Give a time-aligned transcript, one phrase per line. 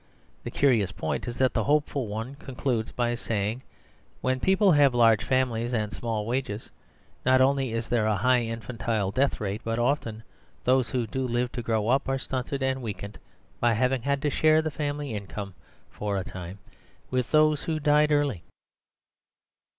[0.43, 3.61] The curious point is that the hopeful one concludes by saying,
[4.21, 6.71] "When people have large families and small wages,
[7.23, 10.23] not only is there a high infantile death rate, but often
[10.63, 13.19] those who do live to grow up are stunted and weakened
[13.59, 15.53] by having had to share the family income
[15.91, 16.57] for a time
[17.11, 18.41] with those who died early.